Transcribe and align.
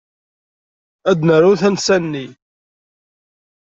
Ad 1.09 1.19
naru 1.27 1.53
tansa-nni. 1.61 2.25